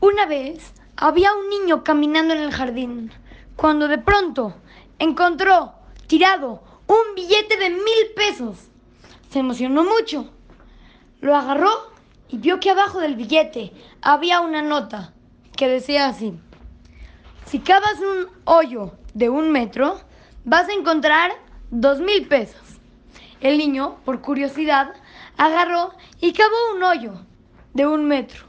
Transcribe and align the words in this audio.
Una 0.00 0.26
vez 0.26 0.74
había 0.96 1.34
un 1.34 1.48
niño 1.48 1.82
caminando 1.82 2.32
en 2.32 2.40
el 2.40 2.52
jardín, 2.52 3.10
cuando 3.56 3.88
de 3.88 3.98
pronto 3.98 4.54
encontró 5.00 5.74
tirado 6.06 6.62
un 6.86 7.16
billete 7.16 7.56
de 7.56 7.70
mil 7.70 8.14
pesos. 8.14 8.68
Se 9.28 9.40
emocionó 9.40 9.82
mucho. 9.82 10.30
Lo 11.20 11.34
agarró 11.34 11.70
y 12.28 12.38
vio 12.38 12.60
que 12.60 12.70
abajo 12.70 13.00
del 13.00 13.16
billete 13.16 13.72
había 14.00 14.40
una 14.40 14.62
nota 14.62 15.14
que 15.56 15.66
decía 15.66 16.06
así. 16.06 16.38
Si 17.46 17.58
cavas 17.58 17.98
un 17.98 18.28
hoyo 18.44 18.92
de 19.14 19.28
un 19.28 19.50
metro, 19.50 20.00
vas 20.44 20.68
a 20.68 20.74
encontrar 20.74 21.32
dos 21.72 21.98
mil 21.98 22.28
pesos. 22.28 22.62
El 23.40 23.58
niño, 23.58 23.96
por 24.04 24.20
curiosidad, 24.20 24.94
agarró 25.36 25.92
y 26.20 26.34
cavó 26.34 26.76
un 26.76 26.84
hoyo 26.84 27.14
de 27.74 27.84
un 27.84 28.06
metro. 28.06 28.47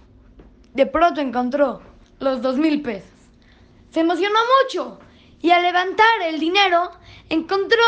De 0.73 0.85
pronto 0.85 1.21
encontró 1.21 1.81
los 2.19 2.41
dos 2.41 2.57
mil 2.57 2.81
pesos. 2.81 3.09
Se 3.91 4.01
emocionó 4.01 4.39
mucho 4.63 4.99
y 5.41 5.51
al 5.51 5.63
levantar 5.63 6.21
el 6.25 6.39
dinero 6.39 6.91
encontró 7.29 7.83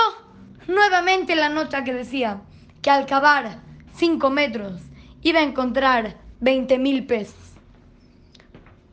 nuevamente 0.68 1.36
la 1.36 1.50
nota 1.50 1.84
que 1.84 1.94
decía 1.94 2.42
que 2.82 2.90
al 2.90 3.06
cavar 3.06 3.60
cinco 3.96 4.30
metros 4.30 4.82
iba 5.22 5.40
a 5.40 5.44
encontrar 5.44 6.18
20 6.40 6.80
mil 6.80 7.06
pesos. 7.06 7.36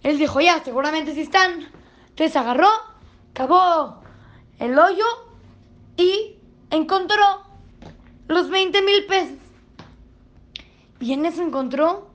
Él 0.02 0.18
dijo, 0.18 0.40
ya, 0.40 0.62
seguramente 0.62 1.14
sí 1.14 1.22
están. 1.22 1.68
Entonces 2.10 2.36
agarró, 2.36 2.68
cavó 3.32 4.02
el 4.58 4.78
hoyo 4.78 5.04
y 5.96 6.36
encontró 6.70 7.24
los 8.26 8.50
20 8.50 8.82
mil 8.82 9.06
pesos. 9.06 9.38
Y 11.00 11.12
en 11.12 11.24
eso 11.24 11.42
encontró 11.42 12.10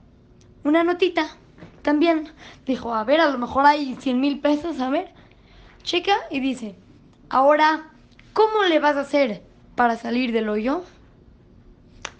una 0.62 0.84
notita 0.84 1.36
también. 1.84 2.32
Dijo, 2.66 2.92
a 2.92 3.04
ver, 3.04 3.20
a 3.20 3.30
lo 3.30 3.38
mejor 3.38 3.64
hay 3.66 3.94
100 3.94 4.20
mil 4.20 4.40
pesos, 4.40 4.80
a 4.80 4.90
ver. 4.90 5.14
Checa 5.84 6.16
y 6.30 6.40
dice, 6.40 6.74
ahora, 7.28 7.92
¿cómo 8.32 8.64
le 8.64 8.80
vas 8.80 8.96
a 8.96 9.02
hacer 9.02 9.44
para 9.76 9.96
salir 9.96 10.32
del 10.32 10.48
hoyo? 10.48 10.82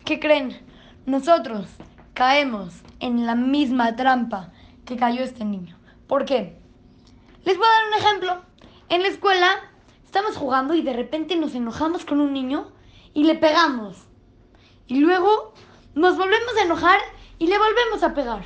¿Qué 0.05 0.21
creen? 0.21 0.61
Nosotros 1.07 1.67
caemos 2.13 2.75
en 3.01 3.27
la 3.27 3.35
misma 3.35 3.97
trampa 3.97 4.53
que 4.85 4.97
cayó 4.97 5.23
este 5.23 5.45
niño. 5.45 5.77
¿Por 6.07 6.27
qué? 6.27 6.61
Les 7.45 7.57
voy 7.57 7.67
a 7.67 7.71
dar 7.71 7.89
un 7.89 7.95
ejemplo. 7.95 8.43
En 8.91 9.03
la 9.03 9.09
escuela 9.09 9.49
estamos 10.05 10.37
jugando 10.37 10.75
y 10.75 10.83
de 10.83 10.93
repente 10.93 11.37
nos 11.37 11.55
enojamos 11.55 12.05
con 12.05 12.21
un 12.21 12.33
niño 12.33 12.71
y 13.15 13.25
le 13.25 13.35
pegamos. 13.35 13.97
Y 14.87 15.01
luego 15.01 15.55
nos 15.95 16.19
volvemos 16.19 16.55
a 16.59 16.65
enojar 16.65 17.01
y 17.39 17.47
le 17.47 17.59
volvemos 17.59 18.03
a 18.03 18.15
pegar. 18.15 18.45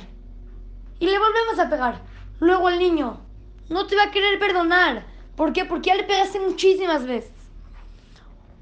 Y 0.99 1.05
le 1.05 1.17
volvemos 1.17 1.59
a 1.59 1.69
pegar. 1.69 2.01
Luego 2.39 2.69
el 2.69 2.79
niño 2.79 3.21
no 3.69 3.87
te 3.87 3.95
va 3.95 4.03
a 4.03 4.11
querer 4.11 4.39
perdonar. 4.39 5.05
¿Por 5.35 5.53
qué? 5.53 5.65
Porque 5.65 5.89
ya 5.89 5.95
le 5.95 6.03
pegaste 6.03 6.39
muchísimas 6.39 7.05
veces. 7.05 7.31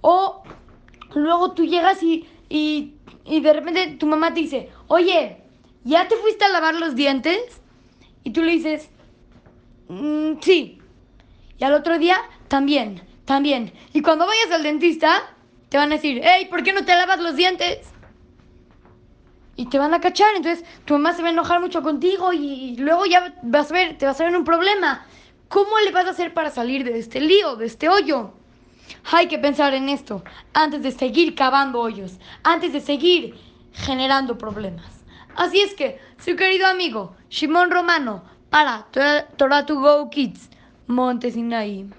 O 0.02 0.44
luego 1.16 1.54
tú 1.54 1.66
llegas 1.66 2.04
y, 2.04 2.28
y, 2.50 2.96
y 3.26 3.42
de 3.42 3.54
repente 3.54 3.98
tu 4.00 4.06
mamá 4.06 4.34
te 4.34 4.42
dice, 4.42 4.70
oye, 4.88 5.42
¿ya 5.84 6.08
te 6.08 6.16
fuiste 6.18 6.46
a 6.46 6.50
lavar 6.50 6.76
los 6.76 6.96
dientes? 6.96 7.62
Y 8.24 8.32
tú 8.32 8.44
le 8.44 8.52
dices, 8.52 8.90
mm, 9.88 10.34
sí. 10.42 10.82
Y 11.58 11.64
al 11.64 11.74
otro 11.74 11.98
día, 11.98 12.18
también, 12.48 13.02
también. 13.26 13.74
Y 13.94 14.02
cuando 14.02 14.28
vayas 14.28 14.52
al 14.52 14.64
dentista, 14.64 15.24
te 15.70 15.78
van 15.78 15.92
a 15.92 15.96
decir, 15.96 16.22
hey, 16.24 16.48
¿por 16.50 16.64
qué 16.64 16.74
no 16.74 16.86
te 16.86 16.96
lavas 16.96 17.20
los 17.20 17.36
dientes? 17.36 17.80
Y 19.58 19.66
te 19.66 19.80
van 19.80 19.94
a 19.94 20.00
cachar, 20.00 20.36
entonces 20.36 20.64
tu 20.86 20.94
mamá 20.94 21.14
se 21.14 21.22
va 21.22 21.28
a 21.28 21.32
enojar 21.32 21.60
mucho 21.60 21.82
contigo 21.82 22.32
y 22.32 22.78
luego 22.78 23.06
ya 23.06 23.34
vas 23.42 23.72
a 23.72 23.74
ver, 23.74 23.98
te 23.98 24.06
vas 24.06 24.20
a 24.22 24.24
ver 24.24 24.32
en 24.32 24.40
un 24.40 24.46
problema. 24.46 25.06
¿Cómo 25.50 25.80
le 25.84 25.92
vas 25.92 26.06
a 26.06 26.12
hacer 26.12 26.34
para 26.34 26.52
salir 26.52 26.84
de 26.86 27.00
este 27.00 27.20
lío, 27.20 27.56
de 27.56 27.66
este 27.66 27.90
hoyo? 27.90 28.34
Hay 29.12 29.28
que 29.28 29.40
pensar 29.40 29.74
en 29.74 29.90
esto 29.90 30.24
antes 30.54 30.84
de 30.84 30.92
seguir 30.92 31.36
cavando 31.36 31.80
hoyos, 31.80 32.20
antes 32.44 32.72
de 32.72 32.82
seguir 32.82 33.36
generando 33.74 34.38
problemas. 34.38 35.04
Así 35.36 35.60
es 35.60 35.74
que, 35.74 36.00
su 36.18 36.36
querido 36.36 36.68
amigo 36.68 37.16
Shimon 37.30 37.72
Romano, 37.72 38.24
para 38.50 38.88
Torah 39.38 39.66
to 39.66 39.80
Go 39.80 40.10
Kids, 40.10 40.50
Montesinaí. 40.88 41.90